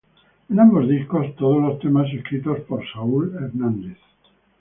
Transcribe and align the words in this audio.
En 0.49 0.59
ambos 0.59 0.87
discos, 0.89 1.35
todos 1.35 1.61
los 1.61 1.77
temas 1.79 2.11
escritos 2.11 2.61
por 2.61 2.83
Saúl 2.91 3.35
Hernández. 3.35 3.99